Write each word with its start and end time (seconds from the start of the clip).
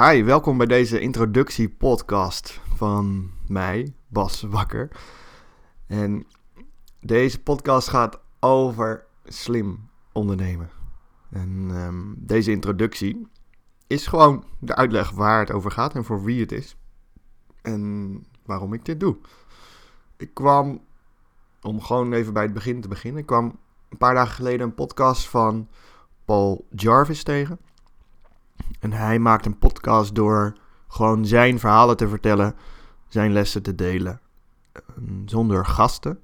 Hi, 0.00 0.24
welkom 0.24 0.56
bij 0.58 0.66
deze 0.66 1.00
introductiepodcast 1.00 2.60
van 2.74 3.30
mij, 3.46 3.94
Bas 4.06 4.42
Wakker. 4.42 4.90
En 5.86 6.26
deze 7.00 7.42
podcast 7.42 7.88
gaat 7.88 8.20
over 8.40 9.06
slim 9.24 9.88
ondernemen. 10.12 10.70
En 11.30 11.66
ehm, 11.70 12.04
deze 12.16 12.50
introductie 12.50 13.26
is 13.86 14.06
gewoon 14.06 14.44
de 14.58 14.74
uitleg 14.74 15.10
waar 15.10 15.40
het 15.40 15.50
over 15.50 15.70
gaat 15.70 15.94
en 15.94 16.04
voor 16.04 16.24
wie 16.24 16.40
het 16.40 16.52
is. 16.52 16.76
En 17.62 18.24
waarom 18.44 18.72
ik 18.72 18.84
dit 18.84 19.00
doe. 19.00 19.16
Ik 20.16 20.34
kwam, 20.34 20.80
om 21.62 21.80
gewoon 21.80 22.12
even 22.12 22.32
bij 22.32 22.42
het 22.42 22.54
begin 22.54 22.80
te 22.80 22.88
beginnen, 22.88 23.20
ik 23.20 23.26
kwam 23.26 23.58
een 23.88 23.98
paar 23.98 24.14
dagen 24.14 24.34
geleden 24.34 24.66
een 24.66 24.74
podcast 24.74 25.28
van 25.28 25.68
Paul 26.24 26.66
Jarvis 26.70 27.22
tegen. 27.22 27.58
En 28.80 28.92
hij 28.92 29.18
maakt 29.18 29.46
een 29.46 29.58
podcast 29.58 30.14
door 30.14 30.52
gewoon 30.88 31.26
zijn 31.26 31.58
verhalen 31.58 31.96
te 31.96 32.08
vertellen, 32.08 32.54
zijn 33.08 33.32
lessen 33.32 33.62
te 33.62 33.74
delen, 33.74 34.20
ehm, 34.72 34.82
zonder 35.24 35.66
gasten. 35.66 36.20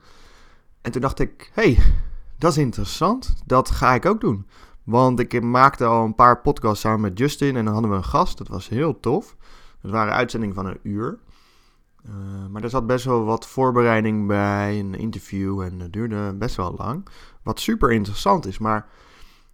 En 0.83 0.93
toen 0.93 1.01
dacht 1.01 1.19
ik, 1.19 1.51
hey, 1.53 1.79
dat 2.39 2.51
is 2.51 2.59
interessant, 2.59 3.35
dat 3.47 3.71
ga 3.71 3.95
ik 3.95 4.07
ook 4.07 4.21
doen. 4.21 4.47
Want 4.83 5.21
ik 5.21 5.43
maakte 5.43 5.85
al 5.85 6.05
een 6.05 6.15
paar 6.15 6.41
podcasts 6.41 6.81
samen 6.81 7.01
met 7.01 7.19
Justin 7.19 7.57
en 7.57 7.65
dan 7.65 7.73
hadden 7.73 7.91
we 7.91 7.97
een 7.97 8.05
gast, 8.05 8.39
dat 8.39 8.49
was 8.49 8.69
heel 8.69 9.01
tof. 9.01 9.37
Het 9.81 9.91
waren 9.91 10.13
uitzendingen 10.13 10.55
van 10.55 10.67
een 10.67 10.79
uur. 10.83 11.19
Uh, 12.09 12.13
maar 12.51 12.63
er 12.63 12.71
zat 12.71 12.87
best 12.87 13.05
wel 13.05 13.25
wat 13.25 13.47
voorbereiding 13.47 14.27
bij, 14.27 14.79
een 14.79 14.95
interview 14.95 15.61
en 15.61 15.79
dat 15.79 15.93
duurde 15.93 16.35
best 16.35 16.57
wel 16.57 16.75
lang. 16.77 17.09
Wat 17.43 17.61
super 17.61 17.93
interessant 17.93 18.47
is, 18.47 18.59
maar 18.59 18.89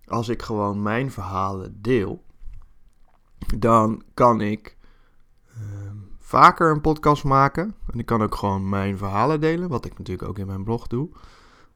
als 0.06 0.28
ik 0.28 0.42
gewoon 0.42 0.82
mijn 0.82 1.10
verhalen 1.10 1.82
deel, 1.82 2.24
dan 3.58 4.02
kan 4.14 4.40
ik 4.40 4.76
uh, 5.48 5.90
vaker 6.18 6.70
een 6.70 6.80
podcast 6.80 7.24
maken. 7.24 7.74
En 7.92 7.98
ik 7.98 8.06
kan 8.06 8.22
ook 8.22 8.34
gewoon 8.34 8.68
mijn 8.68 8.98
verhalen 8.98 9.40
delen, 9.40 9.68
wat 9.68 9.84
ik 9.84 9.98
natuurlijk 9.98 10.28
ook 10.28 10.38
in 10.38 10.46
mijn 10.46 10.64
blog 10.64 10.86
doe. 10.86 11.08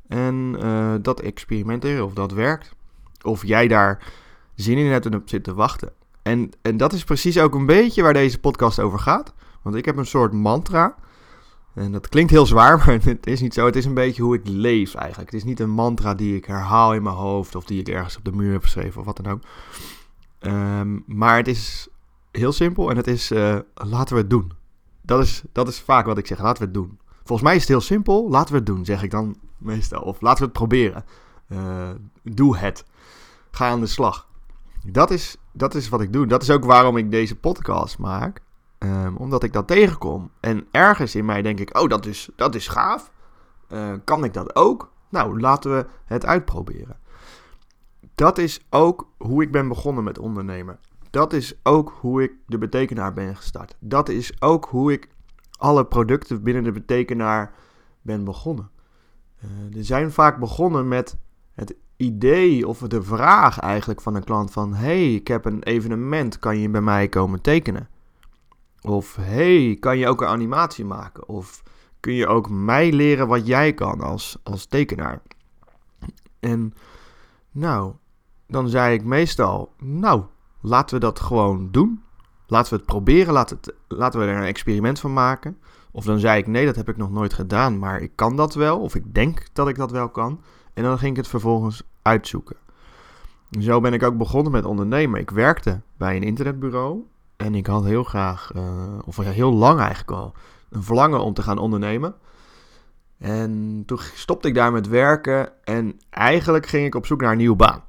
En 0.09 0.57
uh, 0.59 0.95
dat 1.03 1.21
experimenteren 1.21 2.05
of 2.05 2.13
dat 2.13 2.33
werkt. 2.33 2.75
Of 3.23 3.47
jij 3.47 3.69
daar 3.69 4.13
zin 4.55 4.79
in 4.79 4.91
hebt 4.91 5.07
en 5.07 5.15
op 5.15 5.29
zit 5.29 5.45
te 5.45 5.55
wachten. 5.55 5.93
En, 6.23 6.51
en 6.63 6.77
dat 6.77 6.93
is 6.93 7.05
precies 7.05 7.39
ook 7.39 7.55
een 7.55 7.67
beetje 7.67 8.03
waar 8.03 8.13
deze 8.13 8.41
podcast 8.41 8.81
over 8.81 8.99
gaat. 8.99 9.35
Want 9.63 9.77
ik 9.77 9.85
heb 9.85 9.97
een 9.97 10.07
soort 10.07 10.33
mantra. 10.33 10.95
En 11.75 11.93
dat 11.93 12.09
klinkt 12.09 12.31
heel 12.31 12.47
zwaar, 12.47 12.77
maar 12.79 12.99
het 13.05 13.27
is 13.27 13.41
niet 13.41 13.55
zo. 13.55 13.67
Het 13.67 13.77
is 13.77 13.85
een 13.85 13.95
beetje 13.95 14.23
hoe 14.23 14.35
ik 14.35 14.49
leef 14.49 14.95
eigenlijk. 14.95 15.31
Het 15.31 15.41
is 15.41 15.47
niet 15.47 15.61
een 15.61 15.71
mantra 15.71 16.15
die 16.15 16.37
ik 16.37 16.45
herhaal 16.45 16.95
in 16.95 17.03
mijn 17.03 17.17
hoofd 17.17 17.55
of 17.55 17.65
die 17.65 17.81
ik 17.81 17.89
ergens 17.89 18.17
op 18.17 18.25
de 18.25 18.33
muur 18.33 18.53
heb 18.53 18.63
geschreven 18.63 19.01
of 19.01 19.07
wat 19.07 19.17
dan 19.17 19.33
ook. 19.33 19.41
Um, 20.47 21.05
maar 21.07 21.37
het 21.37 21.49
is 21.49 21.89
heel 22.31 22.53
simpel 22.53 22.91
en 22.91 22.97
het 22.97 23.07
is 23.07 23.33
uh, 23.33 23.59
laten 23.75 24.15
we 24.15 24.21
het 24.21 24.31
doen. 24.31 24.53
Dat 25.03 25.21
is, 25.21 25.43
dat 25.53 25.69
is 25.69 25.81
vaak 25.81 26.07
wat 26.07 26.19
ik 26.19 26.27
zeg, 26.27 26.39
laten 26.39 26.59
we 26.59 26.65
het 26.65 26.75
doen. 26.75 26.99
Volgens 27.17 27.43
mij 27.43 27.55
is 27.55 27.61
het 27.61 27.71
heel 27.71 27.81
simpel, 27.81 28.31
laten 28.31 28.53
we 28.53 28.59
het 28.59 28.67
doen, 28.67 28.85
zeg 28.85 29.03
ik 29.03 29.11
dan 29.11 29.37
meestal. 29.59 30.03
Of 30.03 30.21
laten 30.21 30.39
we 30.39 30.45
het 30.45 30.53
proberen. 30.53 31.05
Uh, 31.49 31.91
doe 32.23 32.57
het. 32.57 32.85
Ga 33.51 33.69
aan 33.69 33.81
de 33.81 33.87
slag. 33.87 34.29
Dat 34.87 35.11
is, 35.11 35.37
dat 35.53 35.75
is 35.75 35.89
wat 35.89 36.01
ik 36.01 36.13
doe. 36.13 36.27
Dat 36.27 36.43
is 36.43 36.51
ook 36.51 36.65
waarom 36.65 36.97
ik 36.97 37.11
deze 37.11 37.37
podcast 37.37 37.99
maak. 37.99 38.41
Um, 38.79 39.17
omdat 39.17 39.43
ik 39.43 39.53
dat 39.53 39.67
tegenkom. 39.67 40.31
En 40.41 40.67
ergens 40.71 41.15
in 41.15 41.25
mij 41.25 41.43
denk 41.43 41.61
ik, 41.61 41.79
oh, 41.79 41.89
dat 41.89 42.07
is, 42.07 42.29
dat 42.37 42.55
is 42.55 42.69
gaaf. 42.69 43.13
Uh, 43.69 43.93
kan 44.05 44.25
ik 44.25 44.33
dat 44.33 44.57
ook? 44.57 44.93
Nou, 45.09 45.41
laten 45.41 45.77
we 45.77 45.87
het 46.05 46.27
uitproberen. 46.27 46.99
Dat 48.15 48.39
is 48.39 48.67
ook 48.71 49.09
hoe 49.19 49.43
ik 49.43 49.53
ben 49.53 49.69
begonnen 49.69 50.05
met 50.05 50.19
ondernemen. 50.19 50.79
Dat 51.11 51.33
is 51.33 51.55
ook 51.63 51.97
hoe 52.01 52.23
ik 52.23 52.33
de 52.47 52.59
betekenaar 52.59 53.13
ben 53.13 53.37
gestart. 53.37 53.77
Dat 53.79 54.09
is 54.09 54.43
ook 54.43 54.65
hoe 54.65 54.93
ik 54.93 55.09
alle 55.59 55.87
producten 55.87 56.43
binnen 56.43 56.65
de 56.65 56.73
betekenaar 56.73 57.55
ben 58.03 58.25
begonnen. 58.25 58.71
Uh, 59.45 59.77
er 59.77 59.85
zijn 59.85 60.13
vaak 60.13 60.39
begonnen 60.39 60.89
met 60.89 61.17
het 61.55 61.75
idee 61.97 62.69
of 62.69 62.79
de 62.79 63.03
vraag 63.03 63.59
eigenlijk 63.59 64.01
van 64.01 64.15
een 64.15 64.25
klant 64.25 64.51
van... 64.51 64.75
hey, 64.75 65.15
ik 65.15 65.29
heb 65.29 65.45
een 65.45 65.63
evenement, 65.63 66.39
kan 66.39 66.59
je 66.59 66.69
bij 66.69 66.81
mij 66.81 67.09
komen 67.09 67.41
tekenen? 67.41 67.89
Of 68.81 69.17
hey, 69.17 69.77
kan 69.81 69.99
je 69.99 70.09
ook 70.09 70.21
een 70.21 70.29
animatie 70.29 70.85
maken? 70.85 71.29
Of 71.29 71.63
kun 72.01 72.13
je 72.13 72.27
ook 72.27 72.51
mij 72.51 72.93
leren 72.93 73.29
wat 73.29 73.47
jij 73.47 73.75
kan 73.75 74.01
als, 74.01 74.39
als 74.43 74.67
tekenaar? 74.67 75.23
En 76.41 76.75
nou, 77.51 77.95
dan 78.47 78.69
zei 78.69 78.95
ik 78.95 79.05
meestal, 79.05 79.73
nou, 79.79 80.23
laten 80.61 80.95
we 80.95 81.01
dat 81.01 81.21
gewoon 81.21 81.69
doen. 81.71 82.03
Laten 82.47 82.71
we 82.71 82.77
het 82.77 82.87
proberen, 82.87 83.33
laten, 83.33 83.59
laten 83.89 84.21
we 84.21 84.27
er 84.27 84.37
een 84.37 84.47
experiment 84.47 85.01
van 85.01 85.13
maken. 85.13 85.59
Of 85.91 86.05
dan 86.05 86.19
zei 86.19 86.39
ik, 86.39 86.47
nee, 86.47 86.67
dat 86.67 86.77
heb 86.77 86.89
ik 86.89 86.97
nog 86.97 87.11
nooit 87.11 87.33
gedaan, 87.33 87.79
maar 87.79 88.01
ik 88.01 88.13
kan 88.15 88.37
dat 88.37 88.55
wel. 88.55 88.81
Of 88.81 88.95
ik 88.95 89.15
denk 89.15 89.47
dat 89.53 89.69
ik 89.69 89.77
dat 89.77 89.91
wel 89.91 90.09
kan. 90.09 90.41
En 90.73 90.83
dan 90.83 90.99
ging 90.99 91.11
ik 91.11 91.17
het 91.17 91.29
vervolgens 91.29 91.83
uitzoeken. 92.03 92.57
Zo 93.61 93.81
ben 93.81 93.93
ik 93.93 94.03
ook 94.03 94.17
begonnen 94.17 94.53
met 94.53 94.65
ondernemen. 94.65 95.21
Ik 95.21 95.31
werkte 95.31 95.81
bij 95.97 96.17
een 96.17 96.23
internetbureau. 96.23 97.03
En 97.37 97.55
ik 97.55 97.67
had 97.67 97.85
heel 97.85 98.05
graag, 98.05 98.51
uh, 98.57 98.63
of 99.05 99.17
heel 99.17 99.53
lang 99.53 99.79
eigenlijk 99.79 100.11
al, 100.11 100.33
een 100.71 100.83
verlangen 100.83 101.21
om 101.21 101.35
te 101.35 101.43
gaan 101.43 101.59
ondernemen. 101.59 102.15
En 103.19 103.83
toen 103.87 103.99
stopte 104.15 104.49
ik 104.49 104.55
daar 104.55 104.73
met 104.73 104.89
werken 104.89 105.65
en 105.65 106.01
eigenlijk 106.11 106.67
ging 106.67 106.87
ik 106.87 106.95
op 106.95 107.07
zoek 107.07 107.21
naar 107.21 107.31
een 107.31 107.37
nieuwe 107.37 107.57
baan. 107.57 107.84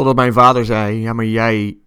Totdat 0.00 0.18
mijn 0.18 0.32
vader 0.32 0.64
zei: 0.64 1.00
Ja, 1.00 1.12
maar 1.12 1.24
jij 1.24 1.78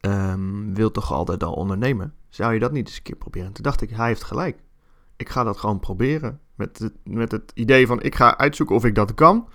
um, 0.00 0.74
wilt 0.74 0.94
toch 0.94 1.12
altijd 1.12 1.44
al 1.44 1.52
ondernemen? 1.52 2.14
Zou 2.28 2.52
je 2.52 2.58
dat 2.58 2.72
niet 2.72 2.86
eens 2.86 2.96
een 2.96 3.02
keer 3.02 3.16
proberen? 3.16 3.46
En 3.46 3.52
toen 3.52 3.64
dacht 3.64 3.82
ik: 3.82 3.90
Hij 3.90 4.06
heeft 4.06 4.24
gelijk. 4.24 4.58
Ik 5.16 5.28
ga 5.28 5.44
dat 5.44 5.56
gewoon 5.56 5.80
proberen. 5.80 6.40
Met 6.54 6.78
het, 6.78 6.92
met 7.04 7.32
het 7.32 7.52
idee 7.54 7.86
van: 7.86 8.02
ik 8.02 8.14
ga 8.14 8.38
uitzoeken 8.38 8.76
of 8.76 8.84
ik 8.84 8.94
dat 8.94 9.14
kan. 9.14 9.48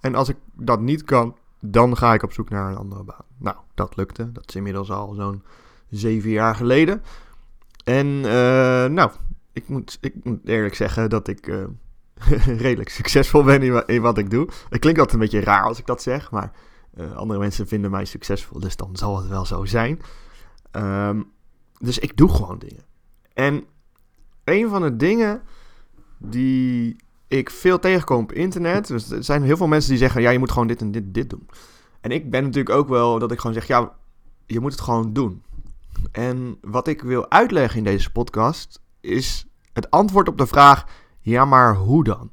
En 0.00 0.14
als 0.14 0.28
ik 0.28 0.36
dat 0.52 0.80
niet 0.80 1.04
kan, 1.04 1.36
dan 1.60 1.96
ga 1.96 2.14
ik 2.14 2.22
op 2.22 2.32
zoek 2.32 2.50
naar 2.50 2.70
een 2.70 2.76
andere 2.76 3.04
baan. 3.04 3.24
Nou, 3.38 3.56
dat 3.74 3.96
lukte. 3.96 4.32
Dat 4.32 4.48
is 4.48 4.54
inmiddels 4.54 4.90
al 4.90 5.14
zo'n 5.14 5.42
zeven 5.88 6.30
jaar 6.30 6.54
geleden. 6.54 7.02
En 7.84 8.06
uh, 8.06 8.24
nou, 8.84 9.10
ik 9.52 9.68
moet, 9.68 9.98
ik 10.00 10.14
moet 10.22 10.48
eerlijk 10.48 10.74
zeggen 10.74 11.10
dat 11.10 11.28
ik 11.28 11.46
uh, 11.46 11.64
redelijk 12.64 12.88
succesvol 12.88 13.42
ben 13.42 13.62
in, 13.62 13.86
in, 13.86 14.02
wat 14.02 14.18
ik 14.18 14.30
doe. 14.30 14.48
Het 14.68 14.80
klinkt 14.80 15.00
altijd 15.00 15.12
een 15.12 15.28
beetje 15.28 15.44
raar 15.44 15.64
als 15.64 15.78
ik 15.78 15.86
dat 15.86 16.02
zeg, 16.02 16.30
maar 16.30 16.52
uh, 16.94 17.12
andere 17.12 17.40
mensen 17.40 17.66
vinden 17.66 17.90
mij 17.90 18.04
succesvol, 18.04 18.60
dus 18.60 18.76
dan 18.76 18.96
zal 18.96 19.18
het 19.18 19.28
wel 19.28 19.44
zo 19.44 19.64
zijn. 19.64 20.00
Um, 20.72 21.32
dus 21.78 21.98
ik 21.98 22.16
doe 22.16 22.28
gewoon 22.28 22.58
dingen. 22.58 22.84
En 23.32 23.64
een 24.44 24.68
van 24.68 24.82
de 24.82 24.96
dingen 24.96 25.42
die 26.18 26.96
ik 27.28 27.50
veel 27.50 27.78
tegenkom 27.78 28.22
op 28.22 28.32
internet. 28.32 28.86
Dus 28.86 29.10
er 29.10 29.24
zijn 29.24 29.42
heel 29.42 29.56
veel 29.56 29.66
mensen 29.66 29.90
die 29.90 29.98
zeggen: 29.98 30.22
ja, 30.22 30.30
je 30.30 30.38
moet 30.38 30.50
gewoon 30.50 30.66
dit 30.66 30.80
en 30.80 30.90
dit, 30.90 31.14
dit 31.14 31.30
doen. 31.30 31.48
En 32.00 32.10
ik 32.10 32.30
ben 32.30 32.42
natuurlijk 32.42 32.74
ook 32.76 32.88
wel 32.88 33.18
dat 33.18 33.32
ik 33.32 33.38
gewoon 33.38 33.54
zeg: 33.54 33.66
ja, 33.66 33.92
je 34.46 34.60
moet 34.60 34.72
het 34.72 34.80
gewoon 34.80 35.12
doen. 35.12 35.42
En 36.12 36.58
wat 36.60 36.88
ik 36.88 37.02
wil 37.02 37.30
uitleggen 37.30 37.78
in 37.78 37.84
deze 37.84 38.12
podcast 38.12 38.80
is 39.00 39.46
het 39.72 39.90
antwoord 39.90 40.28
op 40.28 40.38
de 40.38 40.46
vraag: 40.46 40.86
ja, 41.20 41.44
maar 41.44 41.76
hoe 41.76 42.04
dan? 42.04 42.30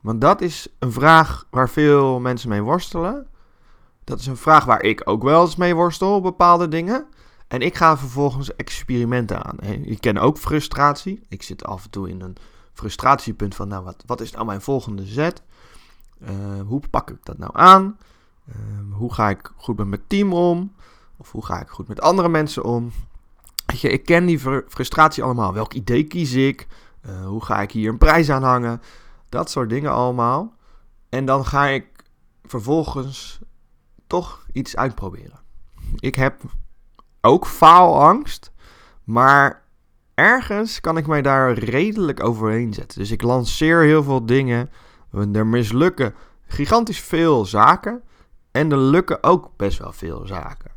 Want 0.00 0.20
dat 0.20 0.40
is 0.40 0.68
een 0.78 0.92
vraag 0.92 1.46
waar 1.50 1.68
veel 1.68 2.20
mensen 2.20 2.48
mee 2.48 2.62
worstelen. 2.62 3.26
Dat 4.10 4.20
is 4.20 4.26
een 4.26 4.36
vraag 4.36 4.64
waar 4.64 4.82
ik 4.82 5.02
ook 5.04 5.22
wel 5.22 5.42
eens 5.42 5.56
mee 5.56 5.74
worstel 5.74 6.14
op 6.14 6.22
bepaalde 6.22 6.68
dingen. 6.68 7.06
En 7.48 7.60
ik 7.60 7.76
ga 7.76 7.96
vervolgens 7.96 8.56
experimenten 8.56 9.44
aan. 9.44 9.60
Ik 9.60 10.00
ken 10.00 10.18
ook 10.18 10.38
frustratie. 10.38 11.22
Ik 11.28 11.42
zit 11.42 11.64
af 11.64 11.84
en 11.84 11.90
toe 11.90 12.08
in 12.08 12.20
een 12.20 12.36
frustratiepunt 12.72 13.54
van, 13.54 13.68
nou, 13.68 13.84
wat, 13.84 14.02
wat 14.06 14.20
is 14.20 14.30
nou 14.30 14.44
mijn 14.44 14.60
volgende 14.60 15.04
zet? 15.04 15.42
Uh, 16.22 16.28
hoe 16.66 16.82
pak 16.90 17.10
ik 17.10 17.16
dat 17.22 17.38
nou 17.38 17.50
aan? 17.54 17.98
Uh, 18.48 18.54
hoe 18.92 19.12
ga 19.12 19.28
ik 19.28 19.52
goed 19.56 19.76
met 19.76 19.86
mijn 19.86 20.02
team 20.06 20.32
om? 20.32 20.74
Of 21.16 21.32
hoe 21.32 21.44
ga 21.44 21.60
ik 21.60 21.68
goed 21.68 21.88
met 21.88 22.00
andere 22.00 22.28
mensen 22.28 22.64
om? 22.64 22.92
Ik 23.80 24.04
ken 24.04 24.26
die 24.26 24.38
frustratie 24.68 25.22
allemaal. 25.22 25.52
Welk 25.52 25.72
idee 25.72 26.04
kies 26.04 26.32
ik? 26.32 26.66
Uh, 27.06 27.26
hoe 27.26 27.44
ga 27.44 27.60
ik 27.62 27.70
hier 27.70 27.88
een 27.88 27.98
prijs 27.98 28.30
aan 28.30 28.42
hangen? 28.42 28.82
Dat 29.28 29.50
soort 29.50 29.68
dingen 29.68 29.92
allemaal. 29.92 30.54
En 31.08 31.24
dan 31.24 31.44
ga 31.46 31.66
ik 31.66 31.86
vervolgens 32.44 33.40
toch 34.10 34.46
iets 34.52 34.76
uitproberen. 34.76 35.40
Ik 35.96 36.14
heb 36.14 36.40
ook 37.20 37.46
faalangst, 37.46 38.52
maar 39.04 39.62
ergens 40.14 40.80
kan 40.80 40.96
ik 40.96 41.06
mij 41.06 41.22
daar 41.22 41.52
redelijk 41.52 42.24
overheen 42.24 42.74
zetten. 42.74 42.98
Dus 42.98 43.10
ik 43.10 43.22
lanceer 43.22 43.82
heel 43.82 44.02
veel 44.02 44.26
dingen. 44.26 44.70
Er 45.32 45.46
mislukken 45.46 46.14
gigantisch 46.46 47.00
veel 47.00 47.44
zaken. 47.44 48.02
En 48.50 48.72
er 48.72 48.78
lukken 48.78 49.22
ook 49.22 49.50
best 49.56 49.78
wel 49.78 49.92
veel 49.92 50.26
zaken. 50.26 50.70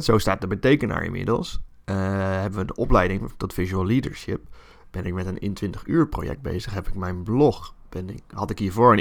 zo 0.00 0.18
staat 0.18 0.40
de 0.40 0.46
betekenaar 0.46 1.04
inmiddels. 1.04 1.60
Uh, 1.86 1.96
hebben 2.40 2.58
we 2.58 2.64
de 2.64 2.74
opleiding 2.74 3.30
tot 3.36 3.52
Visual 3.52 3.86
Leadership. 3.86 4.40
Ben 4.90 5.04
ik 5.04 5.12
met 5.12 5.26
een 5.26 5.38
in 5.38 5.54
20 5.54 5.86
uur 5.86 6.08
project 6.08 6.42
bezig. 6.42 6.74
Heb 6.74 6.88
ik 6.88 6.94
mijn 6.94 7.22
blog. 7.22 7.74
Ben 7.88 8.10
ik, 8.10 8.22
had 8.28 8.50
ik 8.50 8.58
hiervoor 8.58 8.92
een 8.92 8.98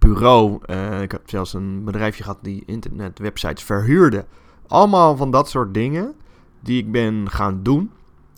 internetbureau. 0.00 0.60
Uh, 0.66 1.02
ik 1.02 1.12
heb 1.12 1.30
zelfs 1.30 1.54
een 1.54 1.84
bedrijfje 1.84 2.22
gehad 2.22 2.38
die 2.42 2.62
internetwebsites 2.66 3.62
verhuurde 3.62 4.24
Allemaal 4.66 5.16
van 5.16 5.30
dat 5.30 5.48
soort 5.48 5.74
dingen 5.74 6.14
die 6.60 6.82
ik 6.82 6.92
ben 6.92 7.30
gaan 7.30 7.62
doen 7.62 7.92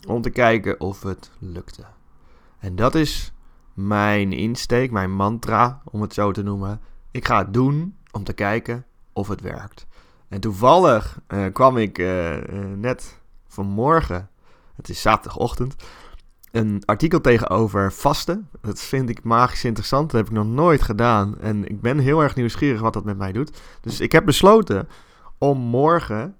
om 0.07 0.23
te 0.23 0.31
kijken 0.31 0.81
of 0.81 1.03
het 1.03 1.31
lukte. 1.39 1.85
En 2.59 2.77
dat 2.77 2.95
is 2.95 3.33
mijn 3.75 4.33
insteek, 4.33 4.91
mijn 4.91 5.13
mantra, 5.13 5.83
om 5.85 6.01
het 6.01 6.15
zo 6.15 6.33
te 6.33 6.43
noemen. 6.43 6.81
Ik 7.11 7.27
ga 7.27 7.39
het 7.39 7.55
doen 7.55 7.97
om 8.11 8.25
te 8.25 8.33
kijken 8.33 8.85
of 9.13 9.29
het 9.29 9.41
werkt. 9.41 9.87
En 10.29 10.41
toevallig 10.41 11.19
uh, 11.29 11.53
kwam 11.53 11.77
ik 11.77 11.99
uh, 11.99 12.37
net 12.77 13.21
vanmorgen, 13.47 14.31
het 14.77 14.89
is 14.89 15.01
zaterdagochtend, 15.01 15.75
een 16.53 16.83
artikel 16.85 17.21
tegenover 17.21 17.93
vasten. 17.93 18.49
Dat 18.61 18.81
vind 18.81 19.09
ik 19.09 19.25
magisch 19.25 19.65
interessant. 19.65 20.11
Dat 20.11 20.21
heb 20.21 20.31
ik 20.31 20.37
nog 20.37 20.47
nooit 20.47 20.83
gedaan. 20.83 21.41
En 21.41 21.69
ik 21.69 21.81
ben 21.81 21.99
heel 21.99 22.23
erg 22.23 22.35
nieuwsgierig 22.35 22.81
wat 22.81 22.93
dat 22.93 23.05
met 23.05 23.19
mij 23.19 23.33
doet. 23.33 23.61
Dus 23.81 24.01
ik 24.01 24.13
heb 24.13 24.25
besloten 24.25 24.89
om 25.39 25.59
morgen 25.59 26.37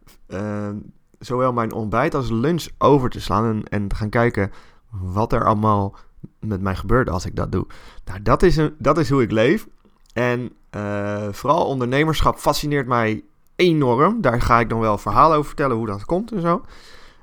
zowel 1.19 1.53
mijn 1.53 1.73
ontbijt 1.73 2.15
als 2.15 2.31
lunch 2.31 2.67
over 2.79 3.11
te 3.11 3.21
slaan. 3.21 3.63
En, 3.65 3.89
te 3.89 3.95
gaan 3.95 4.09
kijken 4.09 4.51
wat 4.91 5.33
er 5.33 5.45
allemaal 5.45 5.97
met 6.41 6.61
mij 6.61 6.77
gebeurt 6.77 7.11
als 7.11 7.27
ik 7.27 7.37
dat 7.37 7.53
doe. 7.53 7.67
Nou, 8.05 8.23
dat 8.23 8.43
is, 8.43 8.57
een, 8.57 8.75
dat 8.79 8.99
is 8.99 9.11
hoe 9.11 9.23
ik 9.23 9.31
leef. 9.31 9.67
En 10.13 10.53
uh, 10.77 11.29
vooral 11.31 11.67
ondernemerschap 11.67 12.39
fascineert 12.39 12.87
mij 12.87 13.25
enorm. 13.57 14.21
Daar 14.21 14.41
ga 14.41 14.61
ik 14.61 14.69
dan 14.69 14.81
wel 14.81 14.99
verhalen 14.99 15.37
over 15.37 15.49
vertellen 15.49 15.77
hoe 15.77 15.87
dat 15.87 16.05
komt 16.05 16.33
en 16.33 16.41
zo. 16.41 16.63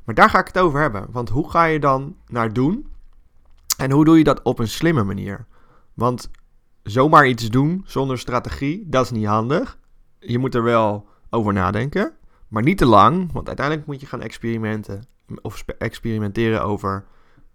Maar 0.10 0.18
daar 0.18 0.30
ga 0.30 0.40
ik 0.40 0.48
het 0.48 0.60
over 0.60 0.80
hebben. 0.80 1.06
Want 1.12 1.30
hoe 1.30 1.50
ga 1.50 1.64
je 1.64 1.80
dan 1.80 2.16
naar 2.28 2.54
doen? 2.54 2.88
En 3.78 3.92
hoe 3.92 4.06
doe 4.06 4.18
je 4.18 4.24
dat 4.24 4.42
op 4.42 4.60
een 4.60 4.68
slimme 4.68 5.04
manier? 5.04 5.46
Want 5.94 6.32
zomaar 6.84 7.28
iets 7.28 7.50
doen 7.50 7.84
zonder 7.86 8.20
strategie, 8.20 8.84
dat 8.88 9.04
is 9.04 9.12
niet 9.12 9.26
handig. 9.26 9.78
Je 10.20 10.38
moet 10.38 10.56
er 10.56 10.64
wel 10.64 11.08
over 11.30 11.54
nadenken. 11.54 12.14
Maar 12.48 12.64
niet 12.64 12.78
te 12.78 12.86
lang, 12.86 13.32
want 13.32 13.48
uiteindelijk 13.48 13.88
moet 13.88 14.00
je 14.00 14.06
gaan 14.06 14.22
experimenten. 14.22 15.04
Of 15.42 15.64
experimenteren 15.78 16.64
over 16.64 17.06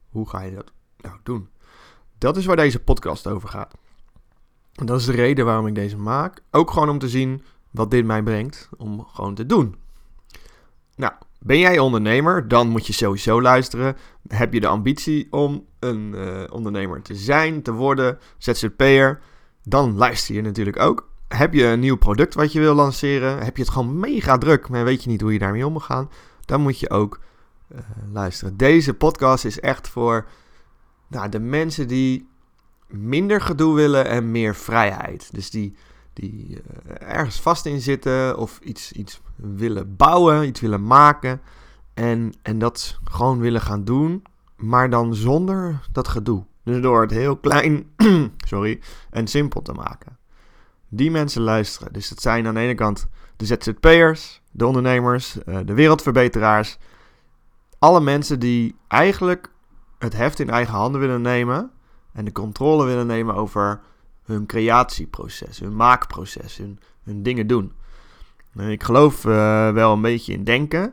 hoe 0.08 0.28
ga 0.28 0.40
je 0.40 0.54
dat 0.54 0.72
nou 0.96 1.16
doen. 1.22 1.48
Dat 2.18 2.36
is 2.36 2.46
waar 2.46 2.56
deze 2.56 2.80
podcast 2.80 3.26
over 3.26 3.48
gaat. 3.48 3.74
En 4.74 4.86
dat 4.86 5.00
is 5.00 5.06
de 5.06 5.12
reden 5.12 5.44
waarom 5.44 5.66
ik 5.66 5.74
deze 5.74 5.98
maak. 5.98 6.42
Ook 6.50 6.70
gewoon 6.70 6.88
om 6.88 6.98
te 6.98 7.08
zien 7.08 7.42
wat 7.70 7.90
dit 7.90 8.04
mij 8.04 8.22
brengt 8.22 8.68
om 8.76 9.04
gewoon 9.04 9.34
te 9.34 9.46
doen. 9.46 9.82
Nou, 10.96 11.12
ben 11.44 11.58
jij 11.58 11.78
ondernemer? 11.78 12.48
Dan 12.48 12.68
moet 12.68 12.86
je 12.86 12.92
sowieso 12.92 13.42
luisteren. 13.42 13.96
Heb 14.28 14.52
je 14.52 14.60
de 14.60 14.66
ambitie 14.66 15.26
om 15.32 15.66
een 15.78 16.14
uh, 16.14 16.42
ondernemer 16.50 17.02
te 17.02 17.14
zijn, 17.14 17.62
te 17.62 17.72
worden, 17.72 18.18
ZZP'er? 18.38 19.20
Dan 19.62 19.96
luister 19.96 20.34
je 20.34 20.42
natuurlijk 20.42 20.80
ook. 20.80 21.08
Heb 21.28 21.54
je 21.54 21.64
een 21.64 21.80
nieuw 21.80 21.96
product 21.96 22.34
wat 22.34 22.52
je 22.52 22.60
wil 22.60 22.74
lanceren? 22.74 23.38
Heb 23.38 23.56
je 23.56 23.62
het 23.62 23.72
gewoon 23.72 23.98
mega 24.00 24.38
druk, 24.38 24.68
maar 24.68 24.84
weet 24.84 25.02
je 25.04 25.10
niet 25.10 25.20
hoe 25.20 25.32
je 25.32 25.38
daarmee 25.38 25.66
om 25.66 25.72
moet 25.72 25.82
gaan? 25.82 26.10
Dan 26.44 26.60
moet 26.60 26.80
je 26.80 26.90
ook 26.90 27.20
uh, 27.72 27.78
luisteren. 28.12 28.56
Deze 28.56 28.94
podcast 28.94 29.44
is 29.44 29.60
echt 29.60 29.88
voor 29.88 30.26
nou, 31.08 31.28
de 31.28 31.40
mensen 31.40 31.88
die 31.88 32.28
minder 32.88 33.40
gedoe 33.40 33.74
willen 33.74 34.06
en 34.06 34.30
meer 34.30 34.54
vrijheid. 34.54 35.28
Dus 35.32 35.50
die, 35.50 35.76
die 36.14 36.48
uh, 36.48 36.58
ergens 36.98 37.40
vast 37.40 37.66
in 37.66 37.80
zitten 37.80 38.38
of 38.38 38.58
iets, 38.62 38.92
iets 38.92 39.20
willen 39.36 39.96
bouwen, 39.96 40.46
iets 40.46 40.60
willen 40.60 40.86
maken. 40.86 41.40
En, 41.94 42.32
en 42.42 42.58
dat 42.58 42.98
gewoon 43.04 43.38
willen 43.38 43.60
gaan 43.60 43.84
doen, 43.84 44.22
maar 44.56 44.90
dan 44.90 45.14
zonder 45.14 45.80
dat 45.92 46.08
gedoe. 46.08 46.44
Dus 46.64 46.82
door 46.82 47.00
het 47.00 47.10
heel 47.10 47.36
klein 47.36 47.90
sorry, 48.48 48.80
en 49.10 49.26
simpel 49.26 49.62
te 49.62 49.72
maken. 49.72 50.18
Die 50.88 51.10
mensen 51.10 51.42
luisteren. 51.42 51.92
Dus 51.92 52.08
dat 52.08 52.22
zijn 52.22 52.46
aan 52.46 52.54
de 52.54 52.60
ene 52.60 52.74
kant 52.74 53.08
de 53.36 53.46
ZZP'ers, 53.46 54.42
de 54.50 54.66
ondernemers, 54.66 55.38
uh, 55.46 55.58
de 55.64 55.74
wereldverbeteraars. 55.74 56.78
Alle 57.78 58.00
mensen 58.00 58.40
die 58.40 58.76
eigenlijk 58.88 59.50
het 59.98 60.16
heft 60.16 60.38
in 60.38 60.50
eigen 60.50 60.74
handen 60.74 61.00
willen 61.00 61.22
nemen 61.22 61.70
en 62.12 62.24
de 62.24 62.32
controle 62.32 62.84
willen 62.84 63.06
nemen 63.06 63.34
over 63.34 63.80
hun 64.24 64.46
creatieproces, 64.46 65.58
hun 65.58 65.76
maakproces, 65.76 66.56
hun, 66.56 66.78
dingen 67.22 67.46
doen. 67.46 67.72
ik 68.56 68.82
geloof 68.82 69.24
uh, 69.24 69.70
wel 69.70 69.92
een 69.92 70.00
beetje 70.00 70.32
in 70.32 70.44
denken, 70.44 70.92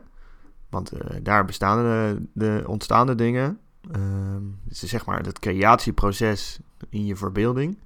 want 0.68 0.94
uh, 0.94 1.00
daar 1.22 1.44
bestaan 1.44 1.78
de, 1.78 2.22
de 2.32 2.64
ontstaande 2.66 3.14
dingen. 3.14 3.58
Uh, 3.96 4.36
dus 4.64 4.82
zeg 4.82 5.06
maar 5.06 5.24
het 5.24 5.38
creatieproces 5.38 6.58
in 6.88 7.06
je 7.06 7.16
verbeelding. 7.16 7.78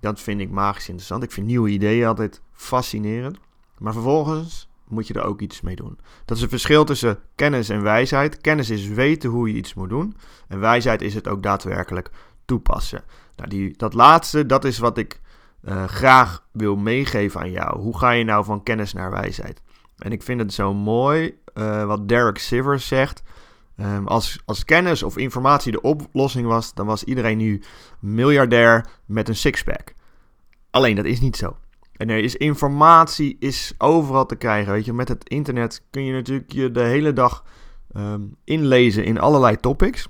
Dat 0.00 0.20
vind 0.20 0.40
ik 0.40 0.50
magisch 0.50 0.88
interessant. 0.88 1.22
Ik 1.22 1.32
vind 1.32 1.46
nieuwe 1.46 1.68
ideeën 1.68 2.06
altijd 2.06 2.40
fascinerend. 2.52 3.38
Maar 3.78 3.92
vervolgens 3.92 4.68
moet 4.88 5.06
je 5.06 5.14
er 5.14 5.24
ook 5.24 5.40
iets 5.40 5.60
mee 5.60 5.76
doen. 5.76 5.98
Dat 6.24 6.36
is 6.36 6.42
het 6.42 6.50
verschil 6.50 6.84
tussen 6.84 7.18
kennis 7.34 7.68
en 7.68 7.82
wijsheid. 7.82 8.40
Kennis 8.40 8.70
is 8.70 8.86
weten 8.86 9.30
hoe 9.30 9.48
je 9.48 9.54
iets 9.54 9.74
moet 9.74 9.88
doen. 9.88 10.16
En 10.48 10.60
wijsheid 10.60 11.02
is 11.02 11.14
het 11.14 11.28
ook 11.28 11.42
daadwerkelijk 11.42 12.10
toepassen. 12.44 13.04
Nou, 13.38 13.50
die, 13.50 13.74
dat 13.76 13.94
laatste, 13.94 14.46
dat 14.46 14.64
is 14.64 14.78
wat 14.78 14.98
ik 14.98 15.20
uh, 15.62 15.84
graag 15.84 16.44
wil 16.52 16.76
meegeven 16.76 17.40
aan 17.40 17.50
jou. 17.50 17.78
Hoe 17.80 17.98
ga 17.98 18.10
je 18.10 18.24
nou 18.24 18.44
van 18.44 18.62
kennis 18.62 18.92
naar 18.92 19.10
wijsheid? 19.10 19.62
En 19.98 20.12
ik 20.12 20.22
vind 20.22 20.40
het 20.40 20.52
zo 20.52 20.74
mooi 20.74 21.38
uh, 21.54 21.84
wat 21.84 22.08
Derek 22.08 22.38
Sivers 22.38 22.86
zegt. 22.86 23.22
Um, 23.80 24.06
als, 24.06 24.40
als 24.44 24.64
kennis 24.64 25.02
of 25.02 25.16
informatie 25.16 25.72
de 25.72 25.80
oplossing 25.80 26.46
was, 26.46 26.74
dan 26.74 26.86
was 26.86 27.04
iedereen 27.04 27.38
nu 27.38 27.62
miljardair 28.00 28.86
met 29.06 29.28
een 29.28 29.36
sixpack. 29.36 29.94
Alleen 30.70 30.96
dat 30.96 31.04
is 31.04 31.20
niet 31.20 31.36
zo. 31.36 31.56
En 31.96 32.10
er 32.10 32.18
is 32.18 32.36
informatie 32.36 33.36
is 33.38 33.74
overal 33.78 34.26
te 34.26 34.36
krijgen. 34.36 34.72
Weet 34.72 34.84
je, 34.84 34.92
met 34.92 35.08
het 35.08 35.28
internet 35.28 35.82
kun 35.90 36.04
je 36.04 36.12
natuurlijk 36.12 36.52
je 36.52 36.70
de 36.70 36.82
hele 36.82 37.12
dag 37.12 37.44
um, 37.96 38.36
inlezen 38.44 39.04
in 39.04 39.18
allerlei 39.18 39.56
topics. 39.56 40.08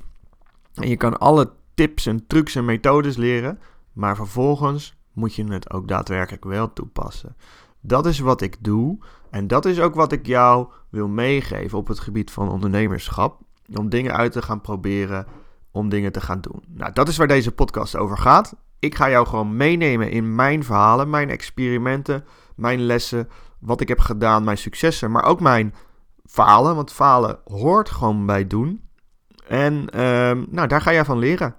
En 0.74 0.88
je 0.88 0.96
kan 0.96 1.18
alle 1.18 1.52
tips 1.78 2.06
en 2.06 2.26
trucs 2.26 2.54
en 2.54 2.64
methodes 2.64 3.16
leren. 3.16 3.58
Maar 3.92 4.16
vervolgens 4.16 4.96
moet 5.12 5.34
je 5.34 5.44
het 5.44 5.70
ook 5.70 5.88
daadwerkelijk 5.88 6.44
wel 6.44 6.72
toepassen. 6.72 7.36
Dat 7.80 8.06
is 8.06 8.18
wat 8.18 8.40
ik 8.40 8.56
doe. 8.60 8.98
En 9.30 9.46
dat 9.46 9.64
is 9.64 9.80
ook 9.80 9.94
wat 9.94 10.12
ik 10.12 10.26
jou 10.26 10.68
wil 10.88 11.08
meegeven 11.08 11.78
op 11.78 11.88
het 11.88 11.98
gebied 11.98 12.30
van 12.30 12.50
ondernemerschap. 12.50 13.40
Om 13.74 13.88
dingen 13.88 14.12
uit 14.12 14.32
te 14.32 14.42
gaan 14.42 14.60
proberen, 14.60 15.26
om 15.70 15.88
dingen 15.88 16.12
te 16.12 16.20
gaan 16.20 16.40
doen. 16.40 16.62
Nou, 16.66 16.92
dat 16.92 17.08
is 17.08 17.16
waar 17.16 17.26
deze 17.26 17.52
podcast 17.52 17.96
over 17.96 18.18
gaat. 18.18 18.56
Ik 18.78 18.94
ga 18.94 19.10
jou 19.10 19.26
gewoon 19.26 19.56
meenemen 19.56 20.10
in 20.10 20.34
mijn 20.34 20.64
verhalen, 20.64 21.10
mijn 21.10 21.30
experimenten, 21.30 22.24
mijn 22.56 22.80
lessen, 22.80 23.28
wat 23.60 23.80
ik 23.80 23.88
heb 23.88 24.00
gedaan, 24.00 24.44
mijn 24.44 24.58
successen, 24.58 25.10
maar 25.10 25.24
ook 25.24 25.40
mijn 25.40 25.74
falen. 26.24 26.74
Want 26.74 26.92
falen 26.92 27.38
hoort 27.44 27.90
gewoon 27.90 28.26
bij 28.26 28.46
doen. 28.46 28.88
En 29.46 29.74
uh, 29.94 30.46
nou, 30.48 30.66
daar 30.68 30.80
ga 30.80 30.92
jij 30.92 31.04
van 31.04 31.18
leren. 31.18 31.54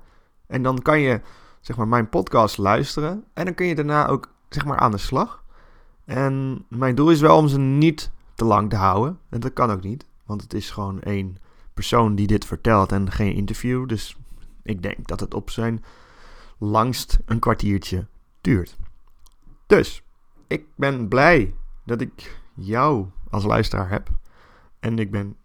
En 0.49 0.63
dan 0.63 0.81
kan 0.81 0.99
je 0.99 1.21
zeg 1.61 1.77
maar 1.77 1.87
mijn 1.87 2.09
podcast 2.09 2.57
luisteren 2.57 3.23
en 3.33 3.45
dan 3.45 3.53
kun 3.53 3.65
je 3.65 3.75
daarna 3.75 4.07
ook 4.07 4.33
zeg 4.49 4.65
maar 4.65 4.77
aan 4.77 4.91
de 4.91 4.97
slag. 4.97 5.43
En 6.05 6.65
mijn 6.67 6.95
doel 6.95 7.11
is 7.11 7.19
wel 7.19 7.37
om 7.37 7.47
ze 7.47 7.59
niet 7.59 8.11
te 8.35 8.45
lang 8.45 8.69
te 8.69 8.75
houden. 8.75 9.19
En 9.29 9.39
dat 9.39 9.53
kan 9.53 9.71
ook 9.71 9.83
niet, 9.83 10.05
want 10.25 10.41
het 10.41 10.53
is 10.53 10.71
gewoon 10.71 11.01
één 11.01 11.37
persoon 11.73 12.15
die 12.15 12.27
dit 12.27 12.45
vertelt 12.45 12.91
en 12.91 13.11
geen 13.11 13.33
interview. 13.33 13.87
Dus 13.87 14.17
ik 14.63 14.81
denk 14.81 15.07
dat 15.07 15.19
het 15.19 15.33
op 15.33 15.49
zijn 15.49 15.83
langst 16.57 17.19
een 17.25 17.39
kwartiertje 17.39 18.07
duurt. 18.41 18.77
Dus 19.65 20.03
ik 20.47 20.65
ben 20.75 21.07
blij 21.07 21.53
dat 21.85 22.01
ik 22.01 22.41
jou 22.53 23.05
als 23.29 23.43
luisteraar 23.43 23.89
heb. 23.89 24.09
En 24.79 24.99
ik 24.99 25.11
ben 25.11 25.35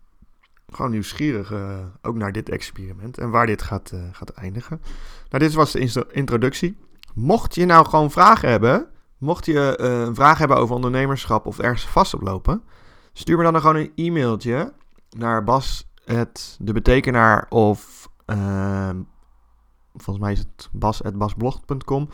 gewoon 0.75 0.91
nieuwsgierig 0.91 1.53
uh, 1.53 1.79
ook 2.03 2.15
naar 2.15 2.33
dit 2.33 2.49
experiment 2.49 3.19
en 3.19 3.31
waar 3.31 3.47
dit 3.47 3.63
gaat, 3.63 3.91
uh, 3.95 4.01
gaat 4.13 4.31
eindigen. 4.31 4.81
Nou, 5.29 5.43
dit 5.43 5.55
was 5.55 5.73
de 5.73 6.07
introductie. 6.11 6.77
Mocht 7.15 7.55
je 7.55 7.65
nou 7.65 7.87
gewoon 7.87 8.11
vragen 8.11 8.49
hebben, 8.49 8.87
mocht 9.19 9.47
je 9.47 9.79
uh, 9.81 10.01
een 10.01 10.15
vraag 10.15 10.39
hebben 10.39 10.57
over 10.57 10.75
ondernemerschap 10.75 11.47
of 11.47 11.59
ergens 11.59 11.87
vast 11.87 12.15
oplopen, 12.15 12.63
stuur 13.13 13.37
me 13.37 13.43
dan, 13.43 13.53
dan 13.53 13.63
gewoon 13.63 13.77
een 13.77 13.93
e-mailtje 13.95 14.73
naar 15.17 15.45
Bas, 15.45 15.89
de 16.59 16.73
betekenaar 16.73 17.47
of 17.49 18.09
ehm, 18.27 18.97
volgens 19.95 20.25
mij 20.25 20.33
is 20.33 20.39
het 20.39 20.69
bas.basblog.com. 20.73 22.09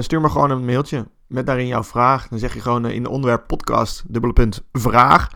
Stuur 0.00 0.20
me 0.20 0.28
gewoon 0.28 0.50
een 0.50 0.64
mailtje 0.64 1.06
met 1.26 1.46
daarin 1.46 1.66
jouw 1.66 1.84
vraag. 1.84 2.28
Dan 2.28 2.38
zeg 2.38 2.54
je 2.54 2.60
gewoon 2.60 2.86
in 2.86 3.02
de 3.02 3.10
onderwerp 3.10 3.46
podcast, 3.46 4.04
dubbele 4.06 4.32
punt, 4.32 4.62
vraag. 4.72 5.28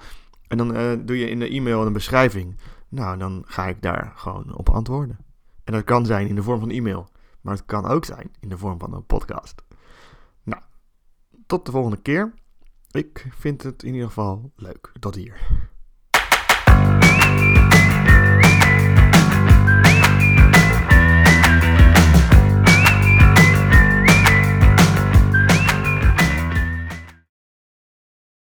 En 0.51 0.57
dan 0.57 0.77
uh, 0.77 0.93
doe 1.05 1.19
je 1.19 1.29
in 1.29 1.39
de 1.39 1.49
e-mail 1.49 1.87
een 1.87 1.93
beschrijving. 1.93 2.57
Nou, 2.89 3.19
dan 3.19 3.43
ga 3.47 3.67
ik 3.67 3.83
daar 3.83 4.13
gewoon 4.17 4.57
op 4.57 4.69
antwoorden. 4.69 5.19
En 5.65 5.73
dat 5.73 5.85
kan 5.85 6.07
zijn 6.07 6.27
in 6.27 6.35
de 6.35 6.43
vorm 6.43 6.61
van 6.61 6.71
e-mail. 6.71 7.09
Maar 7.41 7.55
het 7.55 7.65
kan 7.65 7.87
ook 7.87 8.05
zijn 8.05 8.31
in 8.41 8.49
de 8.49 8.59
vorm 8.59 8.79
van 8.79 8.95
een 8.95 9.07
podcast. 9.07 9.63
Nou, 10.43 10.63
tot 11.47 11.67
de 11.67 11.73
volgende 11.73 12.01
keer. 12.03 12.35
Ik 12.91 13.27
vind 13.31 13.63
het 13.63 13.83
in 13.83 13.93
ieder 13.93 14.09
geval 14.09 14.53
leuk. 14.57 14.93
Tot 15.01 15.15
hier. 15.15 15.69